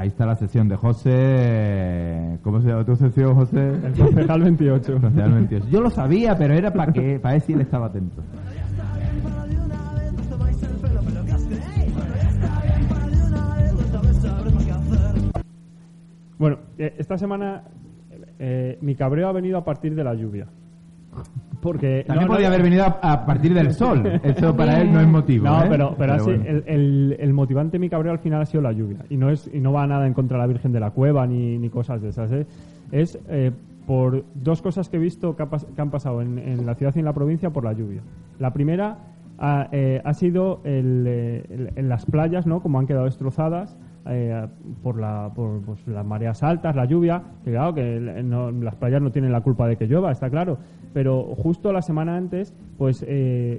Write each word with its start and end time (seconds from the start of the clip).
Ahí 0.00 0.08
está 0.08 0.24
la 0.24 0.34
sesión 0.34 0.66
de 0.66 0.76
José. 0.76 2.38
¿Cómo 2.42 2.62
se 2.62 2.68
llama 2.68 2.86
tu 2.86 2.96
sesión, 2.96 3.34
José? 3.34 3.68
El 3.84 3.92
concejal 3.92 4.42
28. 4.44 4.98
Concejal 4.98 5.32
28. 5.32 5.66
Yo 5.68 5.82
lo 5.82 5.90
sabía, 5.90 6.38
pero 6.38 6.54
era 6.54 6.72
para 6.72 6.90
que 6.90 7.20
para 7.20 7.34
ver 7.34 7.42
si 7.42 7.52
él 7.52 7.60
estaba 7.60 7.88
atento. 7.88 8.22
Bueno, 16.38 16.56
eh, 16.78 16.94
esta 16.96 17.18
semana 17.18 17.64
eh, 18.38 18.78
mi 18.80 18.94
cabreo 18.94 19.28
ha 19.28 19.32
venido 19.32 19.58
a 19.58 19.64
partir 19.66 19.94
de 19.94 20.02
la 20.02 20.14
lluvia. 20.14 20.46
Porque 21.60 22.04
También 22.06 22.22
no, 22.26 22.28
no, 22.28 22.32
podría 22.34 22.48
haber 22.48 22.62
venido 22.62 22.84
a, 22.84 23.12
a 23.12 23.26
partir 23.26 23.52
del 23.52 23.72
sol. 23.74 24.02
Eso 24.22 24.56
para 24.56 24.80
él 24.80 24.92
no 24.92 25.00
es 25.00 25.06
motivo. 25.06 25.44
No, 25.44 25.62
¿eh? 25.62 25.66
pero, 25.68 25.94
pero, 25.98 26.14
así, 26.14 26.24
bueno. 26.30 26.44
el, 26.46 26.64
el- 26.66 27.16
el 27.20 27.32
motivante 27.34 27.78
mi 27.78 27.90
cabreo 27.90 28.12
al 28.12 28.18
final 28.18 28.40
ha 28.40 28.46
sido 28.46 28.62
la 28.62 28.72
lluvia. 28.72 28.98
Y 29.10 29.16
no 29.18 29.28
es 29.30 29.50
y 29.52 29.60
no 29.60 29.72
va 29.72 29.86
nada 29.86 30.06
en 30.06 30.14
contra 30.14 30.38
de 30.38 30.42
la 30.42 30.46
Virgen 30.46 30.72
de 30.72 30.80
la 30.80 30.90
Cueva 30.92 31.26
ni, 31.26 31.58
ni 31.58 31.68
cosas 31.68 32.00
de 32.00 32.08
esas. 32.08 32.32
¿eh? 32.32 32.46
Es 32.92 33.18
eh, 33.28 33.50
por 33.86 34.24
dos 34.34 34.62
cosas 34.62 34.88
que 34.88 34.96
he 34.96 35.00
visto 35.00 35.36
que, 35.36 35.42
ha 35.42 35.50
pas- 35.50 35.66
que 35.66 35.80
han 35.82 35.90
pasado 35.90 36.22
en, 36.22 36.38
en 36.38 36.64
la 36.64 36.74
ciudad 36.76 36.94
y 36.96 37.00
en 37.00 37.04
la 37.04 37.12
provincia 37.12 37.50
por 37.50 37.64
la 37.64 37.72
lluvia. 37.74 38.00
La 38.38 38.52
primera 38.52 38.96
ha, 39.38 39.68
eh, 39.72 40.00
ha 40.04 40.14
sido 40.14 40.60
el, 40.64 41.06
el- 41.06 41.72
en 41.76 41.88
las 41.90 42.06
playas, 42.06 42.46
¿no? 42.46 42.60
Como 42.62 42.78
han 42.78 42.86
quedado 42.86 43.04
destrozadas. 43.04 43.76
Eh, 44.06 44.46
por, 44.82 44.98
la, 44.98 45.30
por 45.34 45.60
pues, 45.62 45.86
las 45.86 46.04
mareas 46.06 46.42
altas, 46.42 46.74
la 46.76 46.84
lluvia, 46.84 47.22
que 47.44 47.50
claro, 47.50 47.74
que 47.74 48.00
no- 48.24 48.50
las 48.50 48.74
playas 48.76 49.02
no 49.02 49.10
tienen 49.10 49.32
la 49.32 49.40
culpa 49.42 49.66
de 49.68 49.76
que 49.76 49.86
llueva, 49.86 50.10
está 50.12 50.30
claro, 50.30 50.58
pero 50.92 51.22
justo 51.36 51.72
la 51.72 51.82
semana 51.82 52.16
antes, 52.16 52.52
pues 52.78 53.02
eh, 53.02 53.06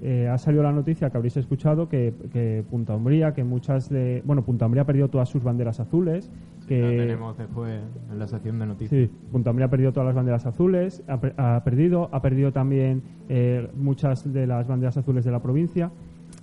eh, 0.03 0.28
ha 0.28 0.38
salido 0.38 0.64
la 0.64 0.72
noticia 0.72 1.09
que 1.09 1.17
habréis 1.17 1.38
escuchado 1.38 1.88
que, 1.88 2.14
que 2.34 2.64
Punta 2.69 2.95
Umbría, 2.95 3.34
que 3.34 3.44
muchas 3.44 3.89
de, 3.89 4.22
bueno, 4.25 4.42
Punta 4.44 4.66
Umbría 4.66 4.81
ha 4.84 4.86
perdido 4.86 5.08
todas 5.09 5.30
sus 5.30 5.44
banderas 5.44 5.80
azules, 5.80 6.30
que 6.67 6.81
La 6.81 6.89
tenemos 6.89 7.38
después 7.38 7.80
en 8.12 8.19
la 8.19 8.28
sección 8.28 8.59
de 8.59 8.66
noticias. 8.66 8.89
Sí, 9.09 9.12
Punta 9.31 9.52
Umbría 9.52 9.67
ha 9.67 9.69
perdido 9.69 9.92
todas 9.94 10.08
las 10.08 10.16
banderas 10.16 10.45
azules, 10.45 11.03
ha, 11.08 11.56
ha 11.56 11.64
perdido, 11.64 12.09
ha 12.12 12.22
perdido 12.22 12.52
también 12.52 13.02
eh, 13.30 13.69
muchas 13.78 14.31
de 14.34 14.47
las 14.47 14.67
banderas 14.67 14.97
azules 14.97 15.23
de 15.23 15.31
la 15.31 15.39
provincia. 15.42 15.92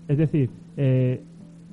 Es 0.06 0.16
decir, 0.16 0.48
eh, 0.76 1.22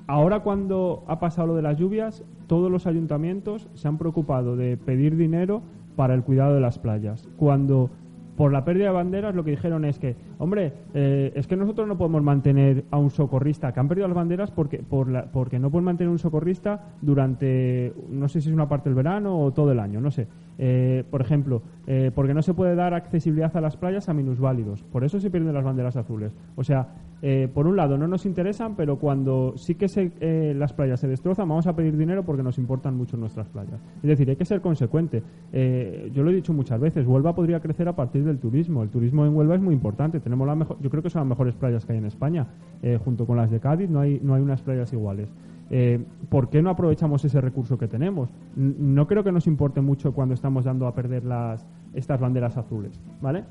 ahora 0.06 0.40
cuando 0.40 1.04
ha 1.08 1.18
pasado 1.18 1.48
lo 1.48 1.54
de 1.56 1.62
las 1.62 1.78
lluvias, 1.78 2.24
todos 2.46 2.70
los 2.70 2.86
ayuntamientos 2.86 3.68
se 3.74 3.88
han 3.88 3.98
preocupado 3.98 4.56
de 4.56 4.76
pedir 4.76 5.16
dinero 5.16 5.62
para 5.96 6.14
el 6.14 6.22
cuidado 6.22 6.54
de 6.54 6.60
las 6.60 6.78
playas. 6.78 7.28
Cuando 7.36 7.90
por 8.36 8.52
la 8.52 8.66
pérdida 8.66 8.88
de 8.88 8.92
banderas 8.92 9.34
lo 9.34 9.44
que 9.44 9.52
dijeron 9.52 9.86
es 9.86 9.98
que, 9.98 10.14
hombre, 10.38 10.74
eh, 10.92 11.32
es 11.34 11.46
que 11.46 11.56
nosotros 11.56 11.88
no 11.88 11.96
podemos 11.96 12.22
mantener 12.22 12.84
a 12.90 12.98
un 12.98 13.08
socorrista, 13.08 13.72
que 13.72 13.80
han 13.80 13.88
perdido 13.88 14.06
las 14.08 14.14
banderas 14.14 14.50
porque, 14.50 14.78
por 14.78 15.08
la- 15.08 15.24
porque 15.32 15.58
no 15.58 15.70
pueden 15.70 15.86
mantener 15.86 16.10
un 16.10 16.18
socorrista 16.18 16.84
durante, 17.00 17.94
no 18.10 18.28
sé 18.28 18.42
si 18.42 18.50
es 18.50 18.54
una 18.54 18.68
parte 18.68 18.90
del 18.90 18.94
verano 18.94 19.40
o 19.40 19.52
todo 19.52 19.72
el 19.72 19.80
año, 19.80 20.02
no 20.02 20.10
sé. 20.10 20.28
Eh, 20.58 21.04
por 21.10 21.22
ejemplo, 21.22 21.62
eh, 21.86 22.10
porque 22.14 22.34
no 22.34 22.42
se 22.42 22.52
puede 22.52 22.74
dar 22.74 22.92
accesibilidad 22.92 23.56
a 23.56 23.60
las 23.62 23.78
playas 23.78 24.10
a 24.10 24.12
minusválidos. 24.14 24.82
Por 24.82 25.02
eso 25.02 25.18
se 25.18 25.30
pierden 25.30 25.54
las 25.54 25.64
banderas 25.64 25.96
azules. 25.96 26.34
O 26.56 26.62
sea, 26.64 26.88
eh, 27.22 27.48
por 27.52 27.66
un 27.66 27.76
lado 27.76 27.96
no 27.96 28.06
nos 28.06 28.26
interesan, 28.26 28.76
pero 28.76 28.98
cuando 28.98 29.54
sí 29.56 29.74
que 29.74 29.88
se, 29.88 30.12
eh, 30.20 30.54
las 30.56 30.72
playas 30.72 31.00
se 31.00 31.08
destrozan, 31.08 31.48
vamos 31.48 31.66
a 31.66 31.74
pedir 31.74 31.96
dinero 31.96 32.24
porque 32.24 32.42
nos 32.42 32.58
importan 32.58 32.96
mucho 32.96 33.16
nuestras 33.16 33.48
playas. 33.48 33.80
Es 33.96 34.02
decir, 34.08 34.28
hay 34.28 34.36
que 34.36 34.44
ser 34.44 34.60
consecuente. 34.60 35.22
Eh, 35.52 36.10
yo 36.14 36.22
lo 36.22 36.30
he 36.30 36.34
dicho 36.34 36.52
muchas 36.52 36.78
veces, 36.78 37.06
Huelva 37.06 37.34
podría 37.34 37.60
crecer 37.60 37.88
a 37.88 37.96
partir 37.96 38.22
del 38.24 38.38
turismo. 38.38 38.82
El 38.82 38.90
turismo 38.90 39.24
en 39.26 39.34
Huelva 39.34 39.54
es 39.54 39.60
muy 39.62 39.74
importante. 39.74 40.20
Tenemos 40.20 40.46
la 40.46 40.54
mejor, 40.54 40.76
yo 40.80 40.90
creo 40.90 41.02
que 41.02 41.10
son 41.10 41.20
las 41.20 41.28
mejores 41.28 41.54
playas 41.54 41.84
que 41.86 41.92
hay 41.92 41.98
en 41.98 42.06
España. 42.06 42.46
Eh, 42.82 42.98
junto 43.02 43.26
con 43.26 43.36
las 43.36 43.50
de 43.50 43.60
Cádiz 43.60 43.88
no 43.88 44.00
hay, 44.00 44.20
no 44.22 44.34
hay 44.34 44.42
unas 44.42 44.60
playas 44.62 44.92
iguales. 44.92 45.28
Eh, 45.70 46.04
¿Por 46.28 46.48
qué 46.48 46.62
no 46.62 46.70
aprovechamos 46.70 47.24
ese 47.24 47.40
recurso 47.40 47.76
que 47.78 47.88
tenemos? 47.88 48.28
N- 48.56 48.74
No 48.78 49.06
creo 49.08 49.24
que 49.24 49.32
nos 49.32 49.46
importe 49.46 49.80
mucho 49.80 50.12
cuando 50.12 50.34
estamos 50.34 50.64
dando 50.64 50.86
a 50.86 50.94
perder 50.94 51.24
las, 51.24 51.66
estas 51.94 52.20
banderas 52.20 52.56
azules, 52.56 53.00
¿vale? 53.20 53.42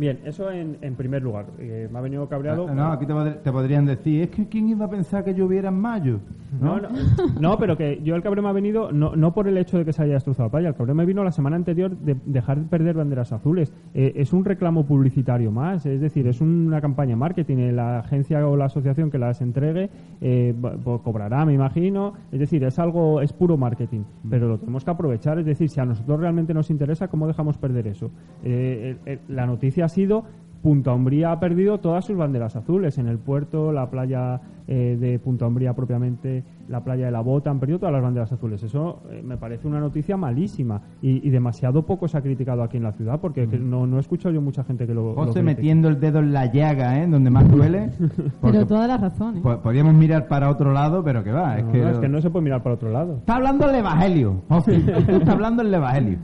Bien, 0.00 0.18
eso 0.24 0.50
en, 0.50 0.78
en 0.80 0.94
primer 0.94 1.22
lugar. 1.22 1.44
Eh, 1.58 1.86
me 1.92 1.98
ha 1.98 2.00
venido 2.00 2.26
cabreado. 2.26 2.66
Ah, 2.70 2.74
No, 2.74 2.92
aquí 2.92 3.04
te, 3.04 3.12
te 3.44 3.52
podrían 3.52 3.84
decir, 3.84 4.22
es 4.22 4.30
que 4.30 4.48
¿quién 4.48 4.70
iba 4.70 4.86
a 4.86 4.90
pensar 4.90 5.22
que 5.22 5.34
lloviera 5.34 5.68
en 5.68 5.78
mayo? 5.78 6.20
No, 6.60 6.80
no, 6.80 6.88
no, 7.40 7.58
pero 7.58 7.76
que 7.76 8.00
yo 8.02 8.16
el 8.16 8.22
cabreo 8.22 8.42
me 8.42 8.48
ha 8.48 8.52
venido 8.52 8.90
no, 8.92 9.14
no 9.14 9.32
por 9.32 9.46
el 9.46 9.56
hecho 9.56 9.78
de 9.78 9.84
que 9.84 9.92
se 9.92 10.02
haya 10.02 10.14
destrozado 10.14 10.48
la 10.48 10.50
playa, 10.50 10.68
el 10.70 10.74
cabreo 10.74 10.94
me 10.94 11.06
vino 11.06 11.22
la 11.22 11.32
semana 11.32 11.56
anterior 11.56 11.96
de 11.96 12.16
dejar 12.26 12.58
de 12.58 12.66
perder 12.66 12.96
banderas 12.96 13.32
azules. 13.32 13.72
Eh, 13.94 14.12
es 14.16 14.32
un 14.32 14.44
reclamo 14.44 14.84
publicitario 14.84 15.52
más, 15.52 15.86
es 15.86 16.00
decir, 16.00 16.26
es 16.26 16.40
una 16.40 16.80
campaña 16.80 17.14
marketing. 17.16 17.58
Eh, 17.58 17.72
La 17.72 18.00
agencia 18.00 18.46
o 18.46 18.56
la 18.56 18.64
asociación 18.64 19.10
que 19.10 19.18
las 19.18 19.40
entregue 19.40 19.90
eh, 20.20 20.54
pues 20.82 21.00
cobrará, 21.02 21.44
me 21.44 21.54
imagino. 21.54 22.14
Es 22.32 22.40
decir, 22.40 22.64
es 22.64 22.78
algo, 22.78 23.20
es 23.20 23.32
puro 23.32 23.56
marketing, 23.56 24.02
pero 24.28 24.48
lo 24.48 24.58
tenemos 24.58 24.84
que 24.84 24.90
aprovechar. 24.90 25.38
Es 25.38 25.46
decir, 25.46 25.68
si 25.68 25.80
a 25.80 25.84
nosotros 25.84 26.20
realmente 26.20 26.52
nos 26.54 26.70
interesa, 26.70 27.08
¿cómo 27.08 27.26
dejamos 27.26 27.58
perder 27.58 27.86
eso? 27.86 28.10
Eh, 28.42 29.18
la 29.28 29.46
noticia 29.46 29.84
ha 29.84 29.88
sido 29.88 30.24
Punta 30.62 30.92
Umbría 30.92 31.32
ha 31.32 31.40
perdido 31.40 31.78
todas 31.78 32.04
sus 32.04 32.16
banderas 32.16 32.54
azules. 32.56 32.98
En 32.98 33.06
el 33.08 33.18
puerto, 33.18 33.72
la 33.72 33.88
playa 33.90 34.40
eh, 34.68 34.96
de 35.00 35.18
Punta 35.18 35.46
Umbría 35.46 35.72
propiamente, 35.74 36.44
la 36.68 36.84
playa 36.84 37.06
de 37.06 37.10
la 37.12 37.20
Bota, 37.22 37.50
han 37.50 37.58
perdido 37.58 37.78
todas 37.78 37.92
las 37.94 38.02
banderas 38.02 38.30
azules. 38.30 38.62
Eso 38.62 39.02
eh, 39.10 39.22
me 39.24 39.36
parece 39.38 39.66
una 39.66 39.80
noticia 39.80 40.16
malísima 40.18 40.80
y, 41.00 41.26
y 41.26 41.30
demasiado 41.30 41.86
poco 41.86 42.08
se 42.08 42.18
ha 42.18 42.20
criticado 42.20 42.62
aquí 42.62 42.76
en 42.76 42.82
la 42.82 42.92
ciudad 42.92 43.18
porque 43.20 43.48
que 43.48 43.58
no, 43.58 43.86
no 43.86 43.96
he 43.96 44.00
escuchado 44.00 44.34
yo 44.34 44.42
mucha 44.42 44.62
gente 44.64 44.86
que 44.86 44.92
lo. 44.94 45.14
José 45.14 45.42
metiendo 45.42 45.88
el 45.88 45.98
dedo 45.98 46.18
en 46.18 46.32
la 46.32 46.46
llaga, 46.52 47.02
¿eh? 47.02 47.06
Donde 47.06 47.30
más 47.30 47.50
duele. 47.50 47.90
Pero 48.42 48.66
toda 48.66 48.86
la 48.86 48.98
razón, 48.98 49.38
¿eh? 49.38 49.40
po- 49.42 49.58
podíamos 49.60 49.94
mirar 49.94 50.28
para 50.28 50.50
otro 50.50 50.72
lado, 50.72 51.02
pero 51.02 51.24
que 51.24 51.32
va. 51.32 51.58
Es 51.58 51.64
No, 51.64 51.72
que, 51.72 51.78
no, 51.80 51.88
es 51.90 51.98
que 51.98 52.08
no 52.08 52.20
se 52.20 52.30
puede 52.30 52.44
mirar 52.44 52.62
para 52.62 52.74
otro 52.74 52.90
lado. 52.90 53.16
Está 53.16 53.36
hablando 53.36 53.68
el 53.68 53.74
Evangelio. 53.76 54.42
José, 54.48 54.78
tú 55.06 55.12
estás 55.16 55.28
hablando 55.30 55.62
el 55.62 55.72
Evangelio. 55.72 56.18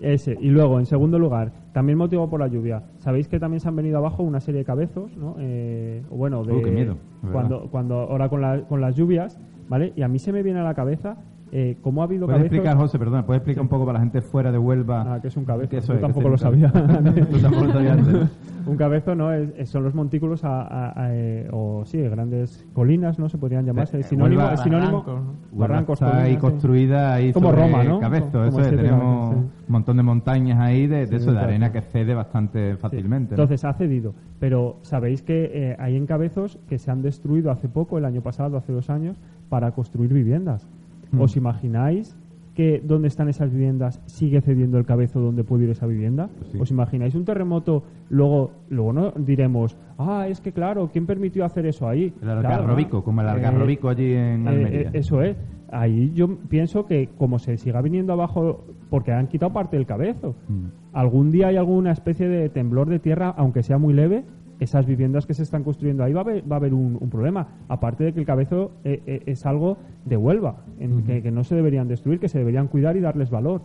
Ese. 0.00 0.36
Y 0.40 0.50
luego, 0.50 0.78
en 0.78 0.86
segundo 0.86 1.18
lugar, 1.18 1.52
también 1.72 1.96
motivado 1.98 2.28
por 2.28 2.40
la 2.40 2.48
lluvia. 2.48 2.82
Sabéis 2.98 3.28
que 3.28 3.38
también 3.40 3.60
se 3.60 3.68
han 3.68 3.76
venido 3.76 3.98
abajo 3.98 4.22
una 4.22 4.40
serie 4.40 4.58
de 4.60 4.64
cabezos, 4.64 5.16
¿no? 5.16 5.36
Eh, 5.38 6.02
o 6.10 6.16
bueno, 6.16 6.44
de, 6.44 6.52
Uh, 6.52 6.62
qué 6.62 6.70
miedo, 6.70 6.96
cuando, 7.32 7.68
cuando 7.70 7.94
ahora 8.00 8.28
con, 8.28 8.40
la- 8.40 8.60
con 8.62 8.80
las 8.80 8.94
lluvias, 8.94 9.38
¿vale? 9.68 9.92
Y 9.96 10.02
a 10.02 10.08
mí 10.08 10.18
se 10.18 10.32
me 10.32 10.42
viene 10.42 10.60
a 10.60 10.64
la 10.64 10.74
cabeza 10.74 11.16
eh, 11.52 11.76
cómo 11.80 12.00
ha 12.02 12.04
habido 12.04 12.26
¿Puedes 12.26 12.40
cabezos... 12.40 12.56
explicar, 12.56 12.76
José, 12.78 12.98
perdona, 12.98 13.24
puedes 13.26 13.38
explicar 13.40 13.62
un 13.62 13.68
poco 13.68 13.86
para 13.86 13.98
la 13.98 14.00
gente 14.04 14.20
fuera 14.20 14.50
de 14.50 14.58
Huelva? 14.58 15.14
Ah, 15.14 15.20
que 15.20 15.28
es 15.28 15.36
un 15.36 15.44
cabezo. 15.44 15.70
¿Qué 15.70 15.76
eso 15.78 15.88
Yo 15.88 15.94
es? 15.94 15.98
¿Qué 16.00 16.02
tampoco 16.06 16.28
lo 16.28 16.38
sabía. 16.38 16.72
Tú 17.30 17.38
tampoco 17.38 17.64
lo 17.66 17.72
sabías 17.72 17.98
antes, 17.98 18.12
¿no? 18.14 18.28
un 18.66 18.76
cabezo 18.76 19.14
no 19.14 19.32
es, 19.32 19.50
es- 19.56 19.68
son 19.70 19.84
los 19.84 19.94
montículos 19.94 20.42
a, 20.44 20.62
a- 20.62 21.00
a, 21.04 21.14
eh, 21.14 21.48
o 21.52 21.84
sí, 21.84 21.98
grandes 22.02 22.66
colinas, 22.72 23.18
¿no? 23.18 23.28
Se 23.28 23.38
podrían 23.38 23.64
llamarse. 23.64 24.00
Eh, 24.00 24.02
sinónimo, 24.02 24.40
Huelva- 24.42 24.54
es 24.54 24.60
sinónimo. 24.60 25.02
barrancos, 25.04 25.58
Barrancos, 25.58 26.02
está 26.02 26.06
ahí 26.08 26.14
colinas, 26.14 26.34
sí. 26.34 26.40
construida 26.40 27.14
ahí 27.14 27.32
Como 27.32 27.50
sobre 27.50 27.62
Roma, 27.62 27.84
¿no? 27.84 28.00
Cabezo, 28.00 28.30
Como 28.32 28.44
eso 28.44 28.60
es, 28.60 28.66
estéticamente, 28.66 29.04
tenemos 29.06 29.34
sí. 29.34 29.40
un 29.68 29.72
montón 29.72 29.96
de 29.98 30.02
montañas 30.02 30.58
ahí 30.58 30.86
de, 30.88 30.96
de 30.98 31.06
Sí, 31.06 31.14
eso, 31.14 31.32
de 31.32 31.38
arena 31.38 31.70
que 31.70 31.80
cede 31.80 32.14
bastante 32.14 32.76
fácilmente. 32.76 33.36
¿no? 33.36 33.42
Entonces 33.42 33.64
ha 33.64 33.72
cedido. 33.74 34.14
Pero 34.40 34.78
sabéis 34.82 35.22
que 35.22 35.50
eh, 35.54 35.76
hay 35.78 35.96
encabezos 35.96 36.58
que 36.68 36.78
se 36.78 36.90
han 36.90 37.02
destruido 37.02 37.50
hace 37.52 37.68
poco, 37.68 37.98
el 37.98 38.04
año 38.04 38.20
pasado, 38.20 38.56
hace 38.56 38.72
dos 38.72 38.90
años, 38.90 39.16
para 39.48 39.70
construir 39.70 40.12
viviendas. 40.12 40.66
Mm. 41.12 41.20
¿Os 41.20 41.36
imagináis 41.36 42.16
que 42.54 42.80
donde 42.82 43.08
están 43.08 43.28
esas 43.28 43.50
viviendas 43.52 44.00
sigue 44.06 44.40
cediendo 44.40 44.78
el 44.78 44.86
cabezo 44.86 45.20
donde 45.20 45.44
puede 45.44 45.64
ir 45.64 45.70
esa 45.70 45.86
vivienda? 45.86 46.28
Pues 46.38 46.50
sí. 46.52 46.58
¿Os 46.60 46.70
imagináis 46.70 47.14
un 47.14 47.24
terremoto? 47.24 47.82
Luego, 48.08 48.50
luego 48.70 48.92
no 48.92 49.10
diremos, 49.12 49.76
ah, 49.98 50.26
es 50.28 50.40
que 50.40 50.52
claro, 50.52 50.88
¿quién 50.92 51.06
permitió 51.06 51.44
hacer 51.44 51.66
eso 51.66 51.86
ahí? 51.88 52.14
el 52.22 52.28
algarrobico, 52.30 53.04
como 53.04 53.20
el 53.20 53.26
Eh, 53.26 53.30
algarrobico 53.30 53.88
allí 53.88 54.12
en 54.14 54.46
eh, 54.46 54.48
Almería. 54.48 54.80
eh, 54.80 54.90
eso 54.94 55.22
es. 55.22 55.36
Ahí 55.70 56.12
yo 56.14 56.38
pienso 56.48 56.86
que 56.86 57.08
como 57.18 57.38
se 57.40 57.56
siga 57.58 57.82
viniendo 57.82 58.12
abajo, 58.12 58.64
porque 58.88 59.12
han 59.12 59.26
quitado 59.26 59.52
parte 59.52 59.76
del 59.76 59.84
cabezo, 59.84 60.34
Mm. 60.48 60.66
algún 60.94 61.30
día 61.32 61.48
hay 61.48 61.56
alguna 61.56 61.90
especie 61.92 62.28
de 62.28 62.48
temblor 62.48 62.88
de 62.88 63.00
tierra, 63.00 63.34
aunque 63.36 63.62
sea 63.64 63.76
muy 63.76 63.92
leve, 63.92 64.24
esas 64.60 64.86
viviendas 64.86 65.26
que 65.26 65.34
se 65.34 65.42
están 65.42 65.64
construyendo 65.64 66.04
ahí 66.04 66.12
va 66.12 66.20
a 66.20 66.24
haber, 66.24 66.50
va 66.50 66.56
a 66.56 66.58
haber 66.58 66.74
un, 66.74 66.96
un 67.00 67.10
problema. 67.10 67.48
Aparte 67.68 68.04
de 68.04 68.12
que 68.12 68.20
el 68.20 68.26
cabezo 68.26 68.72
eh, 68.84 69.02
eh, 69.06 69.22
es 69.26 69.46
algo 69.46 69.78
de 70.04 70.16
Huelva, 70.16 70.64
en 70.78 71.02
que, 71.04 71.22
que 71.22 71.30
no 71.30 71.44
se 71.44 71.54
deberían 71.54 71.88
destruir, 71.88 72.20
que 72.20 72.28
se 72.28 72.38
deberían 72.38 72.68
cuidar 72.68 72.96
y 72.96 73.00
darles 73.00 73.30
valor. 73.30 73.62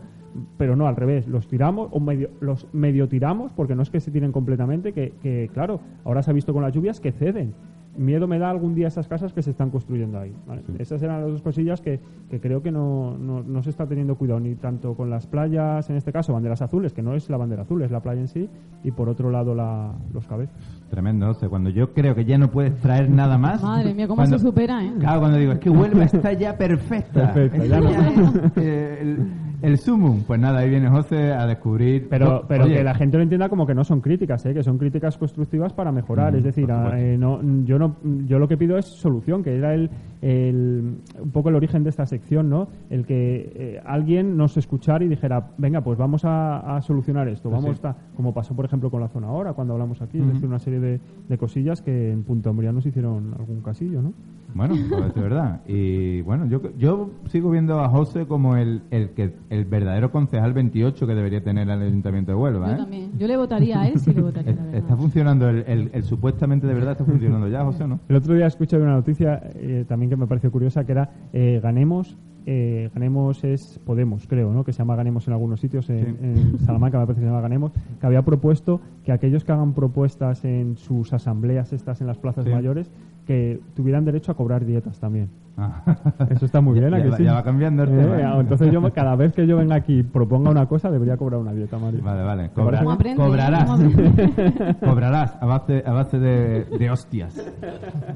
Pero 0.57 0.75
no, 0.75 0.87
al 0.87 0.95
revés, 0.95 1.27
los 1.27 1.47
tiramos 1.47 1.89
o 1.91 1.99
medio, 1.99 2.29
los 2.39 2.67
medio 2.73 3.09
tiramos, 3.09 3.51
porque 3.51 3.75
no 3.75 3.83
es 3.83 3.89
que 3.89 3.99
se 3.99 4.11
tiren 4.11 4.31
completamente, 4.31 4.93
que, 4.93 5.13
que, 5.21 5.49
claro, 5.53 5.81
ahora 6.05 6.23
se 6.23 6.31
ha 6.31 6.33
visto 6.33 6.53
con 6.53 6.61
las 6.61 6.73
lluvias 6.73 6.99
que 7.01 7.11
ceden. 7.11 7.53
Miedo 7.97 8.27
me 8.27 8.39
da 8.39 8.49
algún 8.49 8.73
día 8.73 8.87
esas 8.87 9.07
casas 9.07 9.33
que 9.33 9.41
se 9.41 9.51
están 9.51 9.69
construyendo 9.69 10.19
ahí. 10.19 10.33
¿vale? 10.47 10.61
Esas 10.79 11.01
eran 11.03 11.21
las 11.21 11.31
dos 11.31 11.41
cosillas 11.41 11.81
que, 11.81 11.99
que 12.29 12.39
creo 12.39 12.61
que 12.63 12.71
no, 12.71 13.17
no, 13.17 13.43
no 13.43 13.63
se 13.63 13.69
está 13.69 13.85
teniendo 13.85 14.15
cuidado 14.15 14.39
ni 14.39 14.55
tanto 14.55 14.93
con 14.95 15.09
las 15.09 15.27
playas, 15.27 15.89
en 15.89 15.95
este 15.97 16.11
caso 16.11 16.33
banderas 16.33 16.61
azules, 16.61 16.93
que 16.93 17.01
no 17.01 17.13
es 17.15 17.29
la 17.29 17.37
bandera 17.37 17.63
azul, 17.63 17.81
es 17.81 17.91
la 17.91 17.99
playa 17.99 18.21
en 18.21 18.27
sí, 18.27 18.49
y 18.83 18.91
por 18.91 19.09
otro 19.09 19.29
lado 19.31 19.53
la, 19.55 19.91
los 20.13 20.25
cabezas. 20.27 20.55
Tremendo, 20.89 21.27
José. 21.27 21.49
Cuando 21.49 21.69
yo 21.69 21.93
creo 21.93 22.15
que 22.15 22.25
ya 22.25 22.37
no 22.37 22.49
puedes 22.49 22.75
traer 22.81 23.09
nada 23.09 23.37
más. 23.37 23.61
Madre 23.61 23.93
mía, 23.93 24.07
cómo 24.07 24.17
cuando- 24.17 24.37
se 24.37 24.45
supera, 24.45 24.83
¿eh? 24.85 24.91
Claro, 24.99 25.19
cuando 25.19 25.37
digo, 25.37 25.51
es 25.53 25.59
que 25.59 25.69
Huelva 25.69 26.03
está 26.05 26.33
ya 26.33 26.57
perfecta. 26.57 27.33
Perfecta, 27.33 27.65
ya 27.65 27.79
no. 27.79 27.89
es, 27.89 28.51
eh, 28.57 28.97
el, 29.01 29.27
el 29.61 29.77
sumum. 29.77 30.23
Pues 30.25 30.39
nada, 30.39 30.59
ahí 30.59 30.69
viene 30.69 30.89
José 30.89 31.33
a 31.33 31.45
descubrir. 31.45 32.07
Pero, 32.09 32.43
pero 32.47 32.65
oye, 32.65 32.75
que 32.77 32.83
la 32.83 32.95
gente 32.95 33.17
lo 33.17 33.23
entienda 33.23 33.47
como 33.49 33.65
que 33.67 33.73
no 33.75 33.83
son 33.83 34.01
críticas, 34.01 34.45
¿eh? 34.45 34.53
que 34.53 34.63
son 34.63 34.77
críticas 34.77 35.17
constructivas 35.17 35.71
para 35.73 35.91
mejorar. 35.91 36.33
Mm, 36.33 36.37
es 36.37 36.43
decir, 36.43 36.71
a- 36.71 36.83
supuesto. 36.85 36.97
eh, 36.97 37.17
no, 37.17 37.39
yo 37.65 37.79
no, 37.81 37.95
yo 38.25 38.39
lo 38.39 38.47
que 38.47 38.55
pido 38.57 38.77
es 38.77 38.85
solución, 38.85 39.43
que 39.43 39.55
era 39.55 39.73
el, 39.73 39.89
el- 40.21 40.95
un 41.21 41.31
poco 41.31 41.49
el 41.49 41.55
origen 41.55 41.83
de 41.83 41.89
esta 41.89 42.05
sección, 42.05 42.49
¿no? 42.49 42.67
El 42.89 43.05
que 43.05 43.51
eh, 43.55 43.81
alguien 43.85 44.37
nos 44.37 44.55
escuchara 44.57 45.03
y 45.03 45.07
dijera, 45.07 45.51
venga, 45.57 45.81
pues 45.81 45.97
vamos 45.97 46.23
a, 46.25 46.77
a 46.77 46.81
solucionar 46.81 47.27
esto, 47.27 47.49
Pues 47.49 47.61
vamos 47.61 47.77
sí. 47.77 47.87
a, 47.87 47.95
como 48.15 48.33
pasó 48.33 48.55
por 48.55 48.65
ejemplo 48.65 48.89
con 48.89 49.01
la 49.01 49.07
zona 49.09 49.27
ahora 49.27 49.53
cuando 49.53 49.73
hablamos 49.73 50.01
aquí, 50.01 50.17
Ujú. 50.19 50.27
es 50.27 50.33
decir, 50.35 50.47
una 50.47 50.59
serie 50.59 50.79
de, 50.79 50.99
de 51.27 51.37
cosillas 51.37 51.81
que 51.81 52.11
en 52.11 52.23
Punta 52.23 52.51
Umbría 52.51 52.71
nos 52.71 52.85
hicieron 52.85 53.33
algún 53.37 53.61
casillo, 53.61 54.01
¿no? 54.01 54.13
Bueno, 54.53 54.75
pues 54.89 55.05
es 55.15 55.15
verdad. 55.15 55.61
Y 55.65 56.19
bueno, 56.23 56.45
yo, 56.45 56.61
yo 56.77 57.09
sigo 57.27 57.49
viendo 57.51 57.79
a 57.79 57.87
José 57.87 58.25
como 58.25 58.57
el, 58.57 58.81
el, 58.91 59.11
que, 59.11 59.33
el 59.49 59.63
verdadero 59.63 60.11
concejal 60.11 60.51
28 60.51 61.07
que 61.07 61.15
debería 61.15 61.41
tener 61.41 61.69
el 61.69 61.81
Ayuntamiento 61.81 62.33
de 62.33 62.37
Huelva. 62.37 62.67
Yo 62.67 62.73
¿eh? 62.73 62.77
también. 62.77 63.11
Yo 63.17 63.27
le 63.27 63.37
votaría 63.37 63.79
a 63.79 63.87
él 63.87 63.97
si 63.97 64.13
le 64.13 64.21
votaría, 64.21 64.53
la. 64.53 64.77
Está 64.77 64.97
funcionando, 64.97 65.47
el, 65.47 65.63
el, 65.67 65.89
el 65.93 66.03
supuestamente 66.03 66.67
de 66.67 66.73
verdad 66.73 66.91
está 66.91 67.05
funcionando 67.05 67.47
ya, 67.47 67.63
José, 67.71 67.83
¿o 67.83 67.87
¿no? 67.87 67.99
El 68.09 68.15
otro 68.15 68.33
día 68.33 68.47
escuché 68.47 68.77
una 68.77 68.93
noticia 68.93 69.41
eh, 69.55 69.85
también 69.87 70.09
que 70.09 70.15
me 70.15 70.27
pareció 70.27 70.51
curiosa, 70.51 70.85
que 70.85 70.91
era 70.91 71.09
eh, 71.33 71.59
Ganemos, 71.61 72.17
eh, 72.45 72.89
Ganemos 72.93 73.43
es 73.43 73.79
Podemos, 73.85 74.25
creo, 74.27 74.51
¿no? 74.53 74.63
Que 74.63 74.73
se 74.73 74.79
llama 74.79 74.95
Ganemos 74.95 75.27
en 75.27 75.33
algunos 75.33 75.59
sitios, 75.59 75.89
en, 75.89 75.99
Sí. 76.05 76.15
en 76.21 76.59
Salamanca 76.59 76.99
me 76.99 77.05
parece 77.05 77.19
que 77.21 77.25
se 77.25 77.29
llama 77.31 77.41
Ganemos, 77.41 77.71
que 77.99 78.05
había 78.07 78.21
propuesto 78.23 78.81
que 79.03 79.11
aquellos 79.11 79.43
que 79.43 79.51
hagan 79.51 79.73
propuestas 79.73 80.43
en 80.45 80.77
sus 80.77 81.13
asambleas 81.13 81.71
estas 81.73 82.01
en 82.01 82.07
las 82.07 82.17
plazas 82.17 82.45
Sí. 82.45 82.51
mayores, 82.51 82.89
que 83.27 83.59
tuvieran 83.75 84.03
derecho 84.05 84.31
a 84.31 84.35
cobrar 84.35 84.65
dietas 84.65 84.99
también. 84.99 85.29
Ah. 85.57 85.83
Eso 86.29 86.45
está 86.45 86.59
muy 86.61 86.73
bien, 86.79 86.91
¿a 86.93 86.97
ya, 86.97 87.03
que 87.03 87.09
va- 87.11 87.17
sí? 87.17 87.23
ya 87.23 87.33
va 87.33 87.43
cambiando 87.43 87.83
el 87.83 87.89
Eh, 87.89 87.97
tema. 88.01 88.19
¿eh? 88.19 88.39
Entonces 88.39 88.71
yo 88.71 88.81
cada 88.93 89.15
vez 89.15 89.33
que 89.33 89.45
yo 89.45 89.57
venga 89.57 89.75
aquí 89.75 89.99
y 89.99 90.03
proponga 90.03 90.49
una 90.49 90.65
cosa 90.65 90.89
debería 90.89 91.17
cobrar 91.17 91.39
una 91.41 91.53
dieta, 91.53 91.77
Mario. 91.77 92.01
Vale, 92.03 92.23
vale. 92.23 92.49
¿Te 92.49 92.61
parece 92.63 92.83
¿Cómo 92.83 92.97
bien? 92.97 93.13
aprende? 93.19 93.23
cobrarás. 93.23 93.69
Cobrarás 94.79 95.37
a 95.41 95.45
base, 95.45 95.83
a 95.85 95.91
base 95.91 96.17
de, 96.19 96.63
de 96.65 96.89
hostias. 96.89 97.35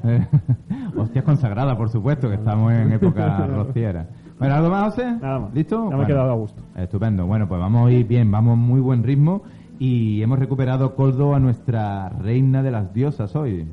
Hostias 0.96 1.24
consagradas, 1.24 1.76
por 1.76 1.88
supuesto, 1.88 2.28
que 2.28 2.36
estamos 2.36 2.72
en 2.72 2.92
época 2.92 3.46
rociera. 3.54 4.06
Bueno, 4.38 4.54
¿algo 4.54 4.70
más, 4.70 4.94
José? 4.94 5.12
Nada 5.20 5.38
más. 5.40 5.54
¿Listo? 5.54 5.76
Ya 5.76 5.82
me 5.82 5.86
he 5.86 5.96
Bueno, 5.96 6.06
quedado 6.06 6.30
a 6.30 6.34
gusto. 6.34 6.62
Estupendo. 6.76 7.26
Bueno, 7.26 7.48
pues 7.48 7.60
vamos 7.60 7.88
a 7.88 7.92
ir 7.92 8.06
bien, 8.06 8.30
vamos 8.30 8.52
a 8.52 8.56
muy 8.56 8.80
buen 8.80 9.02
ritmo 9.02 9.42
y 9.78 10.22
hemos 10.22 10.38
recuperado 10.38 10.94
Coldo 10.94 11.34
a 11.34 11.40
nuestra 11.40 12.08
reina 12.10 12.62
de 12.62 12.70
las 12.70 12.92
diosas 12.92 13.34
hoy. 13.36 13.66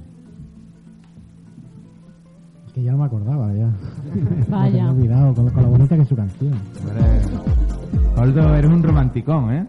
Es 2.67 2.73
que 2.73 2.83
ya 2.83 2.91
no 2.91 2.97
me 2.99 3.05
acordaba, 3.05 3.53
ya. 3.53 3.69
Vaya. 4.49 4.83
Me 4.83 4.89
he 4.89 4.91
olvidado 4.91 5.33
con, 5.33 5.49
con 5.49 5.63
lo 5.63 5.69
bonita 5.69 5.95
que 5.95 6.01
es 6.03 6.07
su 6.07 6.15
canción. 6.15 6.53
Coldo, 8.15 8.55
eres 8.55 8.71
un 8.71 8.83
romanticón, 8.83 9.51
¿eh? 9.53 9.65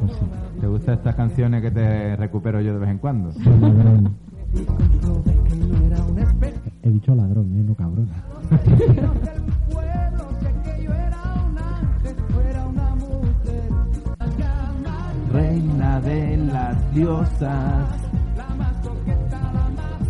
Pues 0.00 0.12
sí. 0.12 0.26
¿Te 0.60 0.66
gustan 0.66 0.94
estas 0.94 1.14
canciones 1.14 1.60
que 1.62 1.70
te 1.70 2.16
recupero 2.16 2.60
yo 2.60 2.72
de 2.72 2.78
vez 2.78 2.90
en 2.90 2.98
cuando? 2.98 3.30
He 3.30 4.95
dicho 7.06 7.14
ladrón, 7.14 7.52
¿eh? 7.54 7.64
no 7.64 7.74
cabrón. 7.74 8.08
Reina 15.32 16.00
de 16.00 16.36
las 16.36 16.94
diosas. 16.94 18.05